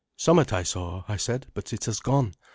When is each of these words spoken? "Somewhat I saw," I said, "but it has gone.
"Somewhat 0.17 0.51
I 0.51 0.63
saw," 0.63 1.03
I 1.07 1.15
said, 1.15 1.45
"but 1.53 1.73
it 1.73 1.85
has 1.85 1.99
gone. 1.99 2.33